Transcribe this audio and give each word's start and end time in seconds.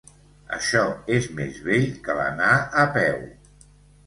Això 0.55 0.81
és 1.17 1.27
més 1.41 1.59
vell 1.67 1.85
que 2.09 2.17
l'anar 2.21 2.51
a 2.87 2.89
peu. 2.97 3.23